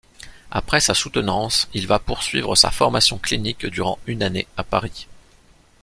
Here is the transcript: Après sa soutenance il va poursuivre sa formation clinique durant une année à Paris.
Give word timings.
Après 0.49 0.79
sa 0.79 0.95
soutenance 0.95 1.67
il 1.75 1.85
va 1.85 1.99
poursuivre 1.99 2.55
sa 2.55 2.71
formation 2.71 3.19
clinique 3.19 3.67
durant 3.67 3.99
une 4.07 4.23
année 4.23 4.47
à 4.57 4.63
Paris. 4.63 5.05